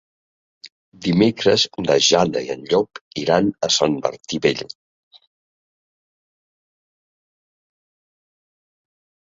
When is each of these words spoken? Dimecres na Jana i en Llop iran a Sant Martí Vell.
Dimecres 1.07 1.65
na 1.87 1.97
Jana 2.05 2.41
i 2.47 2.49
en 2.53 2.63
Llop 2.71 3.01
iran 3.25 3.51
a 3.69 3.69
Sant 3.77 3.99
Martí 4.07 4.41
Vell. 4.47 4.65